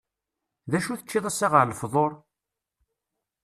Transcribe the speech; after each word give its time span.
D 0.71 0.73
acu 0.77 0.93
teččiḍ 0.95 1.25
assa 1.29 1.47
ɣer 1.51 1.63
lfeḍur? 1.67 2.11